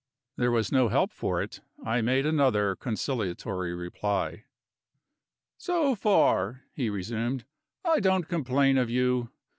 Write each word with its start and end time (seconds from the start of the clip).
There 0.35 0.49
was 0.49 0.71
no 0.71 0.87
help 0.89 1.11
for 1.13 1.43
it 1.43 1.61
I 1.85 2.01
made 2.01 2.25
another 2.25 2.75
conciliatory 2.75 3.75
reply. 3.75 4.45
"So 5.59 5.93
far," 5.93 6.63
he 6.73 6.89
resumed, 6.89 7.45
"I 7.85 7.99
don't 7.99 8.27
complain 8.27 8.79
of 8.79 8.89
you. 8.89 9.29